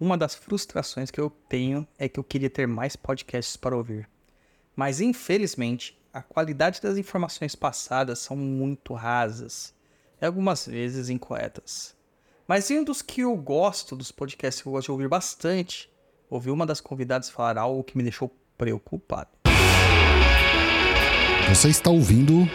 Uma 0.00 0.16
das 0.16 0.34
frustrações 0.34 1.10
que 1.10 1.20
eu 1.20 1.28
tenho 1.46 1.86
é 1.98 2.08
que 2.08 2.18
eu 2.18 2.24
queria 2.24 2.48
ter 2.48 2.66
mais 2.66 2.96
podcasts 2.96 3.54
para 3.54 3.76
ouvir. 3.76 4.08
Mas 4.74 4.98
infelizmente, 4.98 6.00
a 6.10 6.22
qualidade 6.22 6.80
das 6.80 6.96
informações 6.96 7.54
passadas 7.54 8.18
são 8.18 8.34
muito 8.34 8.94
rasas 8.94 9.74
e 10.18 10.24
algumas 10.24 10.66
vezes 10.66 11.10
incorretas. 11.10 11.94
Mas 12.48 12.70
em 12.70 12.78
um 12.78 12.84
dos 12.84 13.02
que 13.02 13.20
eu 13.20 13.36
gosto, 13.36 13.94
dos 13.94 14.10
podcasts 14.10 14.62
que 14.62 14.66
eu 14.66 14.72
gosto 14.72 14.86
de 14.86 14.92
ouvir 14.92 15.08
bastante, 15.08 15.92
ouvi 16.30 16.50
uma 16.50 16.64
das 16.64 16.80
convidadas 16.80 17.28
falar 17.28 17.58
algo 17.58 17.84
que 17.84 17.94
me 17.94 18.02
deixou 18.02 18.34
preocupado. 18.56 19.28
Você 21.50 21.68
está 21.68 21.90
ouvindo. 21.90 22.48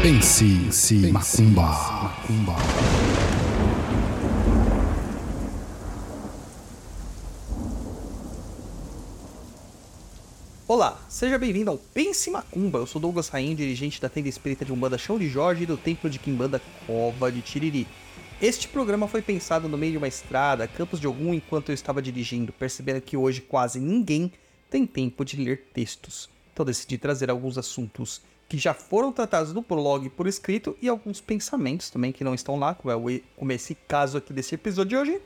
Pense, 0.00 0.44
Pense 0.64 1.12
Macumba. 1.12 1.62
Macumba. 2.02 2.75
Olá, 10.68 11.00
seja 11.08 11.38
bem-vindo 11.38 11.70
ao 11.70 11.78
Pense 11.78 12.28
Macumba. 12.28 12.80
Eu 12.80 12.88
sou 12.88 13.00
Douglas 13.00 13.28
Rain, 13.28 13.54
dirigente 13.54 14.00
da 14.00 14.08
tenda 14.08 14.28
espírita 14.28 14.64
de 14.64 14.72
Umbanda 14.72 14.98
Chão 14.98 15.16
de 15.16 15.28
Jorge 15.28 15.62
e 15.62 15.66
do 15.66 15.76
templo 15.76 16.10
de 16.10 16.18
Quimbanda 16.18 16.60
Cova 16.84 17.30
de 17.30 17.40
Tiriri. 17.40 17.86
Este 18.42 18.66
programa 18.66 19.06
foi 19.06 19.22
pensado 19.22 19.68
no 19.68 19.78
meio 19.78 19.92
de 19.92 19.98
uma 19.98 20.08
estrada, 20.08 20.66
Campos 20.66 20.98
de 20.98 21.06
Ogum, 21.06 21.32
enquanto 21.32 21.68
eu 21.68 21.72
estava 21.72 22.02
dirigindo, 22.02 22.52
percebendo 22.52 23.00
que 23.00 23.16
hoje 23.16 23.42
quase 23.42 23.78
ninguém 23.78 24.32
tem 24.68 24.84
tempo 24.84 25.24
de 25.24 25.36
ler 25.36 25.68
textos. 25.72 26.28
Então 26.52 26.66
decidi 26.66 26.98
trazer 26.98 27.30
alguns 27.30 27.56
assuntos 27.56 28.20
que 28.48 28.58
já 28.58 28.74
foram 28.74 29.12
tratados 29.12 29.52
no 29.52 29.62
blog 29.62 30.10
por 30.10 30.26
escrito 30.26 30.76
e 30.82 30.88
alguns 30.88 31.20
pensamentos 31.20 31.90
também 31.90 32.10
que 32.10 32.24
não 32.24 32.34
estão 32.34 32.58
lá, 32.58 32.74
como 32.74 32.90
é 32.90 33.20
como 33.36 33.52
esse 33.52 33.76
caso 33.86 34.18
aqui 34.18 34.32
desse 34.32 34.56
episódio 34.56 34.88
de 34.88 34.96
hoje, 34.96 35.22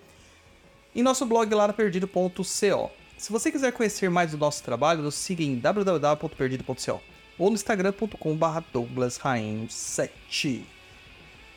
em 0.95 1.03
nosso 1.03 1.25
blog 1.25 1.51
lá 1.55 1.67
na 1.67 1.73
perdido.co. 1.73 3.00
Se 3.21 3.31
você 3.31 3.53
quiser 3.53 3.71
conhecer 3.73 4.09
mais 4.09 4.31
do 4.31 4.39
nosso 4.39 4.63
trabalho, 4.63 5.03
nos 5.03 5.15
siga 5.15 5.43
em 5.43 5.55
www.perdido.co 5.59 7.03
ou 7.39 7.51
no 7.51 7.55
instagram.com.br 7.55 8.61
douglasrainho7. 8.73 10.63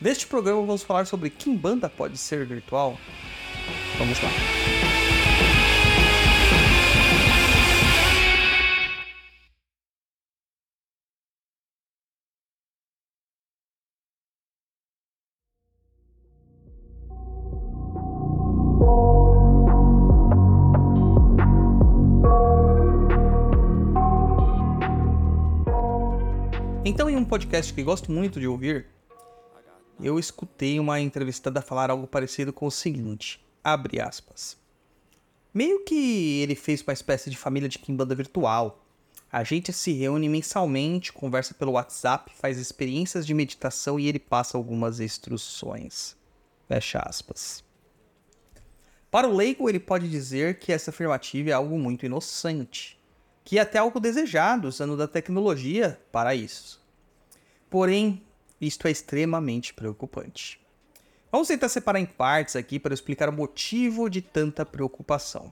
Neste 0.01 0.27
programa 0.27 0.65
vamos 0.65 0.83
falar 0.83 1.05
sobre 1.05 1.29
Kimbanda 1.29 1.87
pode 1.87 2.17
ser 2.17 2.45
virtual? 2.45 2.97
Vamos 3.97 4.21
lá. 4.21 4.29
Então, 26.85 27.09
em 27.09 27.15
um 27.15 27.23
podcast 27.23 27.73
que 27.73 27.81
gosto 27.81 28.11
muito 28.11 28.41
de 28.41 28.47
ouvir, 28.47 28.87
eu 30.01 30.19
escutei 30.19 30.81
uma 30.81 30.99
entrevistada 30.99 31.61
falar 31.61 31.89
algo 31.89 32.05
parecido 32.05 32.51
com 32.51 32.65
o 32.65 32.71
seguinte: 32.71 33.41
abre 33.63 34.01
aspas. 34.01 34.57
Meio 35.53 35.85
que 35.85 36.41
ele 36.41 36.55
fez 36.55 36.81
uma 36.81 36.91
espécie 36.91 37.29
de 37.29 37.37
família 37.37 37.69
de 37.69 37.79
Kimbanda 37.79 38.13
virtual. 38.13 38.85
A 39.31 39.45
gente 39.45 39.71
se 39.71 39.93
reúne 39.93 40.27
mensalmente, 40.27 41.13
conversa 41.13 41.53
pelo 41.53 41.71
WhatsApp, 41.71 42.33
faz 42.35 42.57
experiências 42.57 43.25
de 43.25 43.33
meditação 43.33 43.97
e 43.97 44.09
ele 44.09 44.19
passa 44.19 44.57
algumas 44.57 44.99
instruções. 44.99 46.17
Fecha 46.67 46.99
aspas. 46.99 47.63
Para 49.09 49.29
o 49.29 49.33
leigo, 49.33 49.69
ele 49.69 49.79
pode 49.79 50.09
dizer 50.09 50.59
que 50.59 50.73
essa 50.73 50.89
afirmativa 50.89 51.49
é 51.49 51.53
algo 51.53 51.79
muito 51.79 52.05
inocente 52.05 53.01
que 53.43 53.57
é 53.59 53.61
até 53.61 53.77
algo 53.77 53.99
desejado 53.99 54.67
usando 54.67 54.95
da 54.95 55.07
tecnologia 55.07 55.99
para 56.11 56.33
isso. 56.33 56.81
Porém, 57.73 58.21
isto 58.61 58.87
é 58.87 58.91
extremamente 58.91 59.73
preocupante. 59.73 60.61
Vamos 61.31 61.47
tentar 61.47 61.69
separar 61.69 61.99
em 61.99 62.05
partes 62.05 62.55
aqui 62.55 62.77
para 62.77 62.93
explicar 62.93 63.29
o 63.29 63.33
motivo 63.33 64.11
de 64.11 64.21
tanta 64.21 64.63
preocupação. 64.63 65.51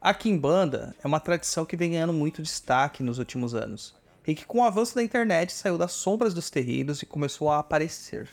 A 0.00 0.12
Kimbanda 0.12 0.96
é 1.00 1.06
uma 1.06 1.20
tradição 1.20 1.64
que 1.64 1.76
vem 1.76 1.92
ganhando 1.92 2.12
muito 2.12 2.42
destaque 2.42 3.00
nos 3.00 3.20
últimos 3.20 3.54
anos, 3.54 3.94
e 4.26 4.34
que 4.34 4.44
com 4.44 4.58
o 4.58 4.64
avanço 4.64 4.96
da 4.96 5.02
internet 5.04 5.52
saiu 5.52 5.78
das 5.78 5.92
sombras 5.92 6.34
dos 6.34 6.50
terreiros 6.50 7.00
e 7.00 7.06
começou 7.06 7.48
a 7.48 7.60
aparecer. 7.60 8.28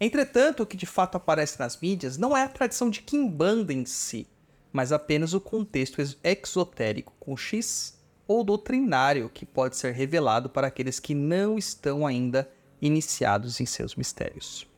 Entretanto, 0.00 0.62
o 0.62 0.66
que 0.66 0.74
de 0.74 0.86
fato 0.86 1.18
aparece 1.18 1.58
nas 1.58 1.78
mídias 1.78 2.16
não 2.16 2.34
é 2.34 2.44
a 2.44 2.48
tradição 2.48 2.88
de 2.88 3.02
Kimbanda 3.02 3.74
em 3.74 3.84
si, 3.84 4.26
mas 4.72 4.90
apenas 4.90 5.34
o 5.34 5.40
contexto 5.40 6.00
exotérico 6.00 7.12
com 7.20 7.36
X 7.36 7.97
ou 8.28 8.44
doutrinário 8.44 9.30
que 9.30 9.46
pode 9.46 9.76
ser 9.76 9.92
revelado 9.92 10.50
para 10.50 10.66
aqueles 10.66 11.00
que 11.00 11.14
não 11.14 11.56
estão 11.56 12.06
ainda 12.06 12.48
iniciados 12.80 13.58
em 13.60 13.66
seus 13.66 13.96
mistérios. 13.96 14.68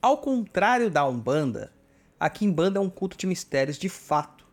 Ao 0.00 0.18
contrário 0.18 0.90
da 0.90 1.06
Umbanda, 1.06 1.72
a 2.18 2.30
Kimbanda 2.30 2.78
é 2.78 2.82
um 2.82 2.90
culto 2.90 3.16
de 3.16 3.26
mistérios 3.26 3.78
de 3.78 3.88
fato, 3.88 4.46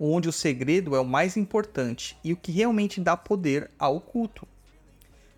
onde 0.00 0.28
o 0.28 0.32
segredo 0.32 0.96
é 0.96 1.00
o 1.00 1.04
mais 1.04 1.36
importante 1.36 2.16
e 2.24 2.32
o 2.32 2.36
que 2.36 2.50
realmente 2.50 3.00
dá 3.00 3.16
poder 3.16 3.70
ao 3.78 4.00
culto. 4.00 4.48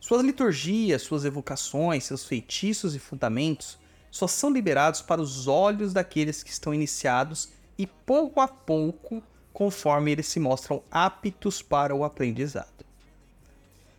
Suas 0.01 0.23
liturgias, 0.23 1.03
suas 1.03 1.25
evocações, 1.25 2.05
seus 2.05 2.25
feitiços 2.25 2.95
e 2.95 2.99
fundamentos 2.99 3.79
só 4.11 4.27
são 4.27 4.51
liberados 4.51 5.03
para 5.03 5.21
os 5.21 5.47
olhos 5.49 5.93
daqueles 5.93 6.43
que 6.43 6.51
estão 6.51 6.73
iniciados 6.73 7.51
e 7.77 7.87
pouco 7.87 8.41
a 8.41 8.49
pouco, 8.49 9.23
conforme 9.57 10.13
eles 10.13 10.27
se 10.27 10.39
mostram 10.39 10.83
aptos 10.91 11.63
para 11.63 11.97
o 11.97 12.05
aprendizado. 12.05 12.85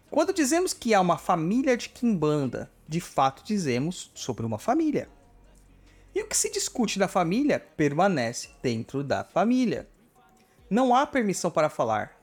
Quando 0.08 0.32
dizemos 0.32 0.72
que 0.72 0.94
há 0.94 1.02
uma 1.02 1.18
família 1.18 1.76
de 1.76 1.90
Kimbanda, 1.90 2.70
de 2.88 3.02
fato 3.02 3.44
dizemos 3.44 4.12
sobre 4.14 4.46
uma 4.46 4.60
família. 4.60 5.10
E 6.14 6.22
o 6.22 6.28
que 6.28 6.38
se 6.38 6.52
discute 6.52 7.00
na 7.00 7.08
família 7.08 7.60
permanece 7.60 8.50
dentro 8.62 9.04
da 9.04 9.24
família. 9.24 9.90
Não 10.70 10.94
há 10.94 11.08
permissão 11.08 11.50
para 11.50 11.72
falar. 11.72 12.16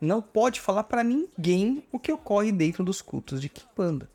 Não 0.00 0.22
pode 0.22 0.58
falar 0.58 0.84
para 0.84 1.04
ninguém 1.04 1.84
o 1.92 1.98
que 1.98 2.10
ocorre 2.10 2.50
dentro 2.50 2.82
dos 2.82 3.02
cultos 3.02 3.38
de 3.38 3.50
Kimbanda. 3.50 4.08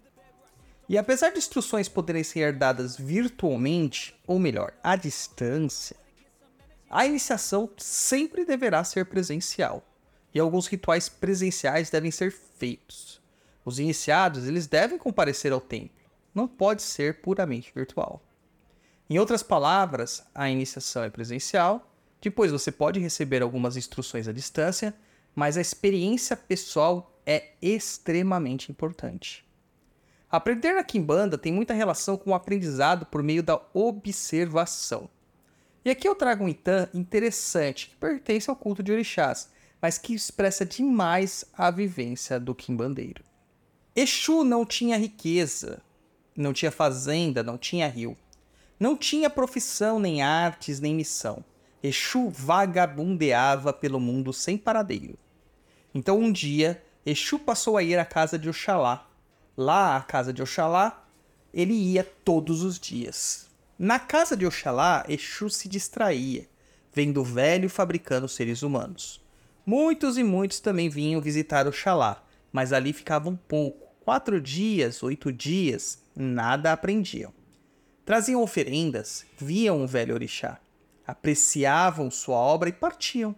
E 0.90 0.98
apesar 0.98 1.30
de 1.30 1.38
instruções 1.38 1.88
poderem 1.88 2.24
ser 2.24 2.40
herdadas 2.40 2.98
virtualmente, 2.98 4.20
ou 4.26 4.40
melhor, 4.40 4.74
à 4.82 4.96
distância, 4.96 5.96
a 6.96 7.08
iniciação 7.08 7.72
sempre 7.76 8.46
deverá 8.46 8.84
ser 8.84 9.06
presencial, 9.06 9.84
e 10.32 10.40
alguns 10.40 10.68
rituais 10.68 11.10
presenciais 11.10 11.90
devem 11.90 12.12
ser 12.12 12.32
feitos. 12.32 13.20
Os 13.66 13.80
iniciados, 13.80 14.48
eles 14.48 14.68
devem 14.68 15.00
comparecer 15.00 15.52
ao 15.52 15.60
templo, 15.60 15.98
não 16.36 16.48
pode 16.48 16.84
ser 16.84 17.20
puramente 17.20 17.72
virtual. 17.74 18.22
Em 19.10 19.18
outras 19.18 19.42
palavras, 19.42 20.24
a 20.36 20.48
iniciação 20.52 21.04
é 21.04 21.10
presencial, 21.10 21.92
depois 22.22 22.52
você 22.52 22.72
pode 22.72 23.00
receber 23.00 23.42
algumas 23.42 23.76
instruções 23.76 24.28
à 24.28 24.32
distância, 24.32 24.94
mas 25.34 25.58
a 25.58 25.62
experiência 25.62 26.38
pessoal 26.38 27.20
é 27.26 27.54
extremamente 27.60 28.72
importante. 28.72 29.44
Aprender 30.30 30.74
na 30.74 30.84
Kimbanda 30.84 31.40
tem 31.40 31.52
muita 31.52 31.74
relação 31.74 32.18
com 32.18 32.30
o 32.30 32.36
aprendizado 32.36 33.08
por 33.08 33.24
meio 33.24 33.42
da 33.42 33.60
observação. 33.74 35.10
E 35.86 35.90
aqui 35.90 36.08
eu 36.08 36.16
trago 36.16 36.46
um 36.46 36.50
Itã 36.50 36.88
interessante, 36.94 37.90
que 37.90 37.96
pertence 37.98 38.50
ao 38.50 38.56
culto 38.56 38.82
de 38.82 38.92
orixás, 38.92 39.50
mas 39.82 39.98
que 39.98 40.14
expressa 40.14 40.66
demais 40.66 41.44
a 41.54 41.70
vivência 41.70 42.40
do 42.40 42.56
quimbandeiro. 42.56 43.24
Exu 43.94 44.44
não 44.46 44.66
tinha 44.66 44.98
riqueza, 44.98 45.82
não 46.36 46.54
tinha 46.54 46.72
fazenda, 46.72 47.44
não 47.44 47.58
tinha 47.58 47.88
rio. 47.88 48.18
Não 48.80 48.98
tinha 48.98 49.30
profissão, 49.30 50.00
nem 50.00 50.22
artes, 50.22 50.80
nem 50.80 50.96
missão. 50.96 51.44
Exu 51.82 52.30
vagabundeava 52.30 53.74
pelo 53.74 54.00
mundo 54.00 54.32
sem 54.32 54.58
paradeiro. 54.58 55.18
Então 55.94 56.18
um 56.18 56.32
dia, 56.32 56.82
Exu 57.06 57.38
passou 57.38 57.78
a 57.78 57.84
ir 57.84 58.00
à 58.00 58.06
casa 58.06 58.40
de 58.40 58.50
Oxalá. 58.50 59.08
Lá, 59.56 59.98
à 59.98 60.02
casa 60.02 60.34
de 60.34 60.42
Oxalá, 60.42 61.06
ele 61.54 61.74
ia 61.74 62.04
todos 62.04 62.64
os 62.64 62.80
dias. 62.80 63.53
Na 63.78 63.98
casa 63.98 64.38
de 64.38 64.46
Oxalá, 64.46 65.04
Exu 65.10 65.50
se 65.50 65.68
distraía, 65.68 66.48
vendo 66.94 67.22
o 67.22 67.24
velho 67.24 67.70
fabricando 67.70 68.28
seres 68.28 68.62
humanos. 68.62 69.20
Muitos 69.66 70.18
e 70.18 70.24
muitos 70.24 70.60
também 70.60 70.90
vinham 70.90 71.20
visitar 71.20 71.68
Oxalá, 71.68 72.24
mas 72.52 72.72
ali 72.72 72.94
ficavam 72.94 73.36
pouco. 73.36 73.88
Quatro 74.02 74.40
dias, 74.40 75.02
oito 75.02 75.32
dias, 75.32 76.04
nada 76.16 76.72
aprendiam. 76.72 77.34
Traziam 78.06 78.44
oferendas, 78.44 79.26
viam 79.38 79.84
o 79.84 79.88
velho 79.88 80.14
orixá, 80.14 80.60
apreciavam 81.08 82.12
sua 82.12 82.36
obra 82.36 82.70
e 82.70 82.74
partiam. 82.74 83.36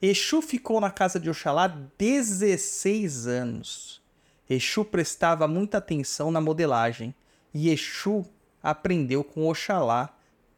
Exu 0.00 0.42
ficou 0.42 0.80
na 0.80 0.90
casa 0.90 1.20
de 1.20 1.30
Oxalá 1.30 1.68
16 1.98 3.28
anos. 3.28 4.02
Exu 4.50 4.84
prestava 4.84 5.46
muita 5.46 5.78
atenção 5.78 6.32
na 6.32 6.40
modelagem 6.40 7.14
e 7.54 7.70
Exu 7.70 8.26
aprendeu 8.62 9.24
com 9.24 9.48
Oxalá 9.48 10.14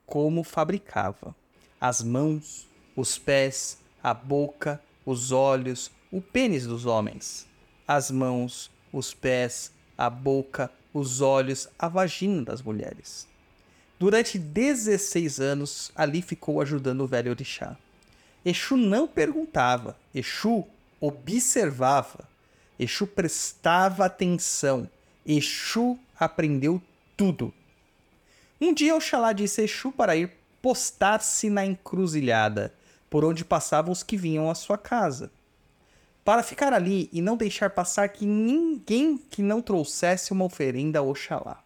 como 0.07 0.45
fabricava. 0.45 1.35
As 1.81 2.03
mãos, 2.03 2.69
os 2.95 3.19
pés, 3.19 3.79
a 4.03 4.13
boca, 4.13 4.81
os 5.05 5.33
olhos, 5.33 5.91
o 6.13 6.21
pênis 6.21 6.67
dos 6.67 6.87
homens. 6.87 7.47
As 7.87 8.11
mãos, 8.11 8.71
os 8.93 9.13
pés, 9.13 9.73
a 9.97 10.09
boca, 10.09 10.71
os 10.93 11.21
olhos, 11.21 11.69
a 11.79 11.89
vagina 11.89 12.43
das 12.43 12.63
mulheres. 12.63 13.27
Durante 13.99 14.39
16 14.39 15.41
anos, 15.41 15.93
ali 15.95 16.21
ficou 16.21 16.61
ajudando 16.61 17.03
o 17.03 17.07
velho 17.07 17.31
orixá. 17.31 17.77
Exu 18.45 18.77
não 18.77 19.09
perguntava, 19.09 19.97
Exu 20.15 20.67
observava, 21.01 22.29
Exu 22.79 23.07
prestava 23.07 24.05
atenção, 24.05 24.89
Exu 25.25 25.99
aprendeu 26.19 26.83
tudo. 27.17 27.53
Um 28.67 28.73
dia 28.73 28.97
Oxalá 28.97 29.35
disse 29.35 29.63
Exu 29.63 29.93
para 29.93 30.17
ir 30.17 30.33
postar-se 30.63 31.51
na 31.51 31.67
encruzilhada, 31.67 32.73
por 33.11 33.23
onde 33.23 33.45
passavam 33.45 33.93
os 33.93 34.03
que 34.03 34.17
vinham 34.17 34.51
à 34.51 34.55
sua 34.55 34.79
casa. 34.79 35.31
Para 36.25 36.43
ficar 36.43 36.73
ali 36.73 37.11
e 37.13 37.21
não 37.21 37.37
deixar 37.37 37.69
passar 37.69 38.09
que 38.09 38.25
ninguém 38.25 39.19
que 39.19 39.43
não 39.43 39.61
trouxesse 39.61 40.33
uma 40.33 40.47
oferenda 40.47 40.99
a 40.99 41.03
Oxalá. 41.03 41.63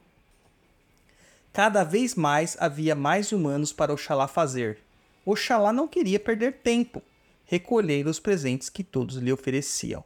Cada 1.53 1.85
vez 1.85 2.17
mais 2.17 2.57
havia 2.59 2.97
mais 2.97 3.31
humanos 3.31 3.73
para 3.73 3.93
Oxalá 3.93 4.27
fazer. 4.27 4.81
Oxalá 5.25 5.73
não 5.73 5.87
queria 5.87 6.19
perder 6.19 6.55
tempo, 6.65 7.01
recolher 7.45 8.09
os 8.09 8.19
presentes 8.19 8.69
que 8.69 8.83
todos 8.83 9.19
lhe 9.19 9.33
ofereciam. 9.33 10.03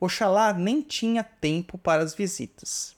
Oxalá 0.00 0.54
nem 0.54 0.80
tinha 0.80 1.22
tempo 1.22 1.76
para 1.76 2.02
as 2.02 2.14
visitas. 2.14 2.96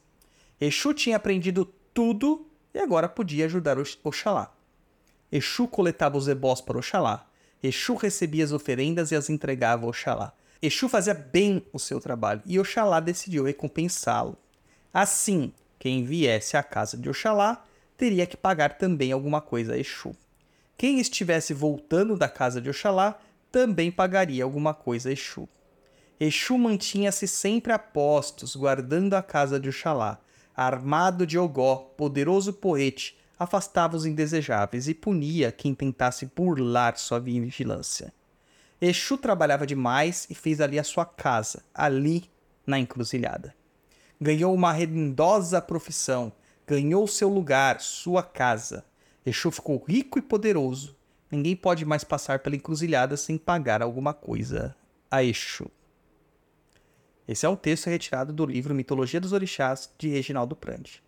Exu 0.61 0.95
tinha 0.95 1.17
aprendido 1.17 1.65
tudo 1.93 2.47
e 2.75 2.79
agora 2.81 3.09
podia 3.09 3.47
ajudar 3.47 3.77
Oxalá. 4.03 4.53
Exu 5.31 5.69
coletava 5.69 6.19
os 6.19 6.29
ebós 6.29 6.61
para 6.61 6.79
Oxalá. 6.79 7.27
Exu 7.63 7.95
recebia 7.95 8.45
as 8.45 8.53
oferendas 8.53 9.13
e 9.13 9.17
as 9.17 9.31
entregava 9.31 9.87
a 9.87 9.89
Oxalá. 9.89 10.33
Exu 10.61 10.89
fazia 10.89 11.15
bem 11.15 11.65
o 11.73 11.79
seu 11.79 12.01
trabalho 12.01 12.43
e 12.45 12.59
Oxalá 12.59 13.01
decidiu 13.01 13.45
recompensá-lo. 13.45 14.37
Assim, 14.93 15.53
quem 15.79 16.05
viesse 16.05 16.57
à 16.57 16.63
casa 16.63 16.97
de 16.97 17.09
Oxalá 17.09 17.65
teria 17.97 18.27
que 18.27 18.37
pagar 18.37 18.77
também 18.77 19.13
alguma 19.13 19.41
coisa 19.41 19.75
a 19.75 19.79
Exu. 19.79 20.15
Quem 20.77 20.99
estivesse 20.99 21.55
voltando 21.55 22.17
da 22.17 22.29
casa 22.29 22.61
de 22.61 22.71
Oxalá 22.71 23.19
também 23.53 23.91
pagaria 23.91 24.43
alguma 24.43 24.75
coisa 24.75 25.09
a 25.09 25.13
Exu. 25.13 25.49
Exu 26.19 26.57
mantinha-se 26.57 27.27
sempre 27.27 27.73
a 27.73 27.79
postos, 27.79 28.57
guardando 28.57 29.15
a 29.15 29.23
casa 29.23 29.59
de 29.59 29.69
Oxalá. 29.69 30.19
Armado 30.57 31.27
de 31.27 31.39
Ogó, 31.39 31.93
poderoso 31.97 32.53
poete, 32.53 33.17
afastava 33.39 33.97
os 33.97 34.07
indesejáveis 34.07 34.87
e 34.87 34.95
punia 34.95 35.51
quem 35.51 35.75
tentasse 35.75 36.31
burlar 36.35 36.97
sua 36.97 37.19
vigilância. 37.19 38.13
Exu 38.81 39.19
trabalhava 39.19 39.67
demais 39.67 40.27
e 40.31 40.35
fez 40.35 40.61
ali 40.61 40.79
a 40.79 40.85
sua 40.85 41.05
casa, 41.05 41.63
ali 41.75 42.31
na 42.67 42.79
encruzilhada. 42.79 43.55
Ganhou 44.21 44.55
uma 44.55 44.73
rendosa 44.73 45.61
profissão, 45.61 46.33
ganhou 46.67 47.07
seu 47.09 47.29
lugar, 47.29 47.81
sua 47.81 48.23
casa. 48.23 48.85
Exu 49.27 49.51
ficou 49.51 49.83
rico 49.89 50.19
e 50.19 50.23
poderoso. 50.23 50.95
Ninguém 51.31 51.57
pode 51.57 51.85
mais 51.85 52.05
passar 52.05 52.39
pela 52.39 52.55
encruzilhada 52.55 53.17
sem 53.17 53.37
pagar 53.37 53.83
alguma 53.83 54.15
coisa 54.15 54.77
a 55.11 55.23
Exu. 55.23 55.71
Esse 57.27 57.47
é 57.47 57.49
um 57.49 57.57
texto 57.57 57.87
retirado 57.87 58.33
do 58.33 58.45
livro 58.45 58.75
Mitologia 58.75 59.21
dos 59.21 59.33
Orixás, 59.33 59.91
de 59.99 60.09
Reginaldo 60.09 60.55
Prandi. 60.55 61.03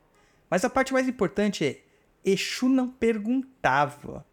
Mas 0.49 0.65
a 0.65 0.71
parte 0.71 0.93
mais 0.93 1.07
importante 1.07 1.65
é: 1.65 1.83
Exu 2.25 2.69
não 2.69 2.89
perguntava, 2.89 4.25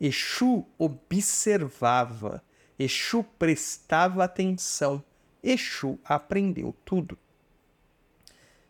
Exu 0.00 0.64
observava, 0.78 2.42
Exu 2.78 3.24
prestava 3.38 4.22
atenção, 4.22 5.02
Exu 5.42 5.98
aprendeu 6.04 6.74
tudo. 6.84 7.18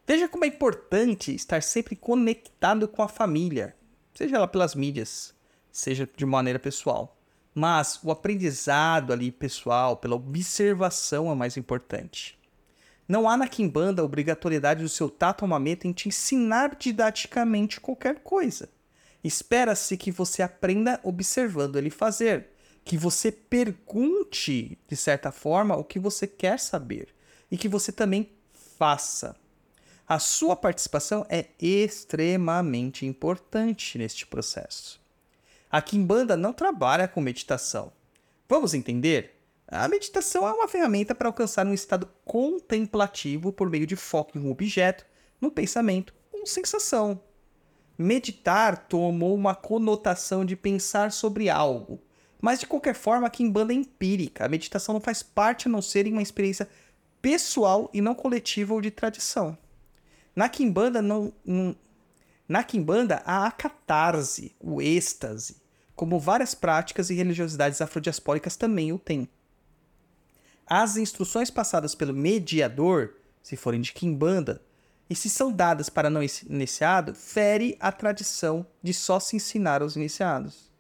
Veja 0.07 0.29
como 0.29 0.45
é 0.45 0.49
importante 0.49 1.35
estar 1.35 1.63
sempre 1.63 1.95
conectado 1.95 2.89
com 2.89 3.03
a 3.03 3.09
família, 3.09 3.77
seja 4.15 4.37
ela 4.37 4.49
pelas 4.49 4.75
mídias, 4.75 5.35
seja 5.71 6.09
de 6.17 6.27
maneira 6.27 6.59
pessoal. 6.59 7.17
Mas 7.55 8.01
o 8.03 8.11
aprendizado 8.11 9.13
ali 9.13 9.31
pessoal, 9.31 9.99
pela 9.99 10.17
observação 10.17 11.31
é 11.31 11.35
mais 11.35 11.57
importante. 11.59 12.42
Não 13.09 13.29
há 13.29 13.37
na 13.37 13.49
Kimbanda 13.49 14.01
a 14.01 14.05
obrigatoriedade 14.05 14.83
do 14.83 14.89
seu 14.89 15.11
tato 15.11 15.47
Mameta 15.47 15.87
em 15.87 15.93
te 15.93 16.09
ensinar 16.09 16.77
didaticamente 16.77 17.81
qualquer 17.81 18.21
coisa. 18.21 18.69
Espera-se 19.23 19.97
que 19.97 20.11
você 20.11 20.43
aprenda 20.43 21.01
observando 21.03 21.77
ele 21.77 21.91
fazer, 21.91 22.49
que 22.85 22.97
você 22.97 23.31
pergunte, 23.31 24.79
de 24.89 24.97
certa 24.97 25.31
forma, 25.31 25.77
o 25.77 25.85
que 25.85 25.99
você 25.99 26.27
quer 26.27 26.59
saber 26.59 27.09
e 27.51 27.57
que 27.57 27.69
você 27.69 27.93
também 27.93 28.31
faça. 28.79 29.37
A 30.09 30.19
sua 30.19 30.57
participação 30.57 31.25
é 31.29 31.47
extremamente 31.61 33.07
importante 33.07 33.97
neste 33.97 34.27
processo. 34.27 35.01
A 35.71 35.81
Kimbanda 35.81 36.37
não 36.37 36.53
trabalha 36.53 37.09
com 37.09 37.21
meditação. 37.21 37.93
Vamos 38.49 38.75
entender? 38.75 39.42
A 39.75 39.89
meditação 39.89 40.47
é 40.47 40.53
uma 40.53 40.69
ferramenta 40.69 41.15
para 41.15 41.31
alcançar 41.31 41.67
um 41.67 41.73
estado 41.73 42.07
contemplativo 42.27 43.51
por 43.51 43.71
meio 43.71 43.87
de 43.87 43.97
foco 43.97 44.37
em 44.37 44.43
um 44.43 44.51
objeto, 44.51 45.07
no 45.41 45.51
pensamento 45.51 46.13
ou 46.31 46.45
sensação. 46.45 47.19
Meditar 47.97 48.87
tomou 48.87 49.35
uma 49.35 49.55
conotação 49.55 50.45
de 50.45 50.57
pensar 50.57 51.11
sobre 51.11 51.49
algo, 51.49 51.99
mas 52.39 52.61
de 52.61 52.67
qualquer 52.67 52.95
forma, 52.95 53.27
a 53.27 53.31
Kimbanda 53.31 53.73
é 53.73 53.77
empírica. 53.77 54.45
A 54.45 54.49
meditação 54.49 54.93
não 54.93 55.01
faz 55.01 55.23
parte 55.23 55.69
a 55.69 55.71
não 55.71 55.81
ser 55.81 56.07
em 56.07 56.13
uma 56.13 56.21
experiência 56.21 56.69
pessoal 57.23 57.89
e 57.95 58.03
não 58.03 58.15
coletiva 58.15 58.75
ou 58.75 58.81
de 58.83 58.91
tradição. 58.91 59.57
Na 60.37 60.51
Kimbanda, 60.51 61.01
não, 61.01 61.33
não, 61.43 61.75
na 62.47 62.63
Kimbanda 62.63 63.23
há 63.25 63.47
a 63.47 63.51
catarse, 63.51 64.55
o 64.61 64.83
êxtase, 64.83 65.57
como 65.97 66.21
várias 66.21 66.55
práticas 66.55 67.09
e 67.09 67.15
religiosidades 67.15 67.81
afrodiaspóricas 67.81 68.55
também 68.55 68.93
o 68.93 68.99
têm. 68.99 69.27
As 70.67 70.97
instruções 70.97 71.51
passadas 71.51 71.95
pelo 71.95 72.15
mediador, 72.15 73.15
se 73.43 73.57
forem 73.57 73.81
de 73.81 73.93
Kimbanda, 73.93 74.63
e 75.11 75.15
se 75.15 75.29
são 75.29 75.53
dadas 75.53 75.91
para 75.91 76.09
não 76.09 76.23
iniciado, 76.23 77.15
fere 77.15 77.77
a 77.79 77.93
tradição 77.93 78.67
de 78.83 78.95
só 78.95 79.21
se 79.21 79.37
ensinar 79.37 79.83
aos 79.83 79.97
iniciados. 79.97 80.73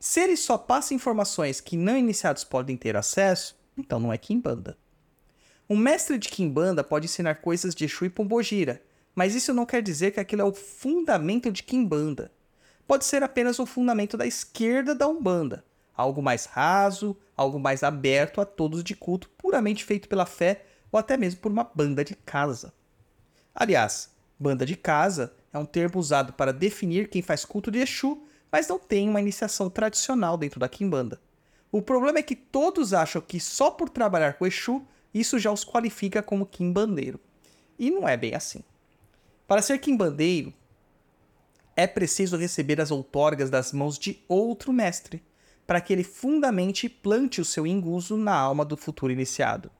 Se 0.00 0.20
ele 0.20 0.36
só 0.36 0.56
passa 0.56 0.94
informações 0.94 1.60
que 1.60 1.76
não 1.76 1.96
iniciados 1.96 2.44
podem 2.44 2.76
ter 2.76 2.96
acesso, 2.96 3.58
então 3.76 3.98
não 3.98 4.12
é 4.12 4.16
Kimbanda. 4.16 4.78
Um 5.68 5.76
mestre 5.76 6.16
de 6.16 6.28
Kimbanda 6.28 6.84
pode 6.84 7.06
ensinar 7.06 7.36
coisas 7.36 7.74
de 7.74 7.84
Exu 7.84 8.04
e 8.04 8.10
Pombogira, 8.10 8.82
mas 9.14 9.34
isso 9.34 9.52
não 9.52 9.66
quer 9.66 9.82
dizer 9.82 10.12
que 10.12 10.20
aquilo 10.20 10.42
é 10.42 10.44
o 10.44 10.54
fundamento 10.54 11.50
de 11.50 11.62
Kimbanda. 11.62 12.30
Pode 12.86 13.04
ser 13.04 13.22
apenas 13.22 13.58
o 13.58 13.66
fundamento 13.66 14.16
da 14.16 14.26
esquerda 14.26 14.94
da 14.94 15.08
Umbanda, 15.08 15.64
algo 15.96 16.22
mais 16.22 16.44
raso, 16.44 17.16
algo 17.36 17.58
mais 17.58 17.82
aberto 17.82 18.40
a 18.40 18.44
todos 18.44 18.84
de 18.84 18.94
culto, 18.94 19.30
puramente 19.38 19.84
feito 19.84 20.08
pela 20.08 20.26
fé 20.26 20.64
ou 20.92 20.98
até 20.98 21.16
mesmo 21.16 21.40
por 21.40 21.50
uma 21.50 21.64
banda 21.74 22.04
de 22.04 22.14
casa. 22.14 22.72
Aliás, 23.54 24.10
banda 24.38 24.66
de 24.66 24.76
casa 24.76 25.32
é 25.52 25.58
um 25.58 25.64
termo 25.64 25.98
usado 25.98 26.32
para 26.34 26.52
definir 26.52 27.08
quem 27.08 27.22
faz 27.22 27.44
culto 27.44 27.70
de 27.70 27.78
Exu, 27.78 28.22
mas 28.52 28.68
não 28.68 28.78
tem 28.78 29.08
uma 29.08 29.20
iniciação 29.20 29.70
tradicional 29.70 30.36
dentro 30.36 30.60
da 30.60 30.68
Kimbanda. 30.68 31.20
O 31.72 31.82
problema 31.82 32.18
é 32.18 32.22
que 32.22 32.36
todos 32.36 32.92
acham 32.92 33.20
que 33.20 33.40
só 33.40 33.70
por 33.70 33.88
trabalhar 33.88 34.34
com 34.34 34.46
Exu 34.46 34.86
isso 35.12 35.38
já 35.38 35.50
os 35.50 35.64
qualifica 35.64 36.22
como 36.22 36.44
quimbandeiro. 36.44 37.18
E 37.78 37.90
não 37.90 38.06
é 38.06 38.16
bem 38.16 38.34
assim. 38.34 38.62
Para 39.46 39.62
ser 39.62 39.78
quimbandeiro, 39.78 40.52
é 41.74 41.86
preciso 41.86 42.36
receber 42.36 42.80
as 42.80 42.90
outorgas 42.90 43.48
das 43.48 43.72
mãos 43.72 43.98
de 43.98 44.22
outro 44.28 44.72
mestre, 44.72 45.22
para 45.66 45.80
que 45.80 45.92
ele 45.92 46.04
fundamente 46.04 46.88
plante 46.88 47.40
o 47.40 47.44
seu 47.44 47.66
inguso 47.66 48.16
na 48.16 48.34
alma 48.34 48.64
do 48.64 48.76
futuro 48.76 49.12
iniciado. 49.12 49.70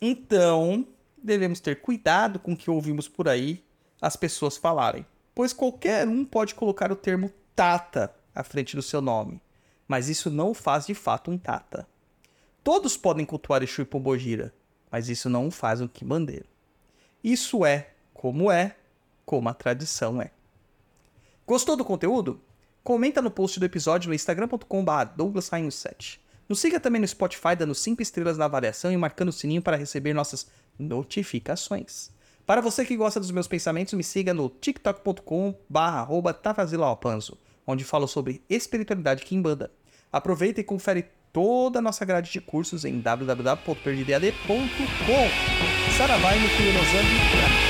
Então, 0.00 0.86
devemos 1.16 1.60
ter 1.60 1.80
cuidado 1.80 2.38
com 2.38 2.52
o 2.52 2.56
que 2.56 2.70
ouvimos 2.70 3.08
por 3.08 3.28
aí 3.28 3.64
as 4.00 4.16
pessoas 4.16 4.56
falarem, 4.56 5.06
pois 5.34 5.52
qualquer 5.52 6.06
um 6.08 6.24
pode 6.24 6.54
colocar 6.54 6.90
o 6.92 6.96
termo 6.96 7.32
Tata 7.54 8.14
à 8.34 8.44
frente 8.44 8.76
do 8.76 8.82
seu 8.82 9.00
nome, 9.00 9.40
mas 9.86 10.08
isso 10.08 10.30
não 10.30 10.50
o 10.50 10.54
faz 10.54 10.86
de 10.86 10.94
fato 10.94 11.30
um 11.30 11.38
Tata. 11.38 11.88
Todos 12.62 12.96
podem 12.96 13.26
cultuar 13.26 13.62
Exu 13.62 13.82
e 13.82 13.84
Pombogira, 13.84 14.54
mas 14.90 15.08
isso 15.08 15.28
não 15.28 15.48
o 15.48 15.50
faz 15.50 15.80
um 15.80 15.88
Kimbandeiro. 15.88 16.46
Isso 17.22 17.64
é 17.64 17.90
como 18.14 18.50
é, 18.50 18.76
como 19.24 19.48
a 19.48 19.54
tradição 19.54 20.22
é. 20.22 20.30
Gostou 21.46 21.76
do 21.76 21.84
conteúdo? 21.84 22.40
Comenta 22.82 23.20
no 23.20 23.30
post 23.30 23.60
do 23.60 23.66
episódio 23.66 24.08
no 24.08 24.14
instagram.com.br 24.14 24.90
douglas7. 25.16 26.18
Nos 26.48 26.60
siga 26.60 26.80
também 26.80 27.00
no 27.00 27.06
Spotify 27.06 27.54
dando 27.56 27.74
5 27.74 28.00
estrelas 28.00 28.38
na 28.38 28.46
avaliação 28.46 28.90
e 28.90 28.96
marcando 28.96 29.28
o 29.28 29.32
sininho 29.32 29.60
para 29.60 29.76
receber 29.76 30.14
nossas 30.14 30.46
notificações. 30.78 32.10
Para 32.46 32.62
você 32.62 32.86
que 32.86 32.96
gosta 32.96 33.20
dos 33.20 33.30
meus 33.30 33.46
pensamentos, 33.46 33.92
me 33.92 34.02
siga 34.02 34.32
no 34.32 34.48
tiktok.com 34.48 35.54
barra 35.68 36.08
onde 37.66 37.84
falo 37.84 38.08
sobre 38.08 38.42
espiritualidade 38.48 39.26
Kimbanda. 39.26 39.70
Aproveita 40.10 40.62
e 40.62 40.64
confere 40.64 41.04
toda 41.30 41.80
a 41.80 41.82
nossa 41.82 42.06
grade 42.06 42.32
de 42.32 42.40
cursos 42.40 42.86
em 42.86 42.98
www.perdidead.com. 42.98 45.98
Saravai 45.98 46.40
no 46.40 46.48
Kuyonozambi 46.48 47.18
para 47.30 47.48
todos 47.48 47.67